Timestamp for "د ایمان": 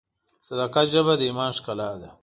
1.17-1.51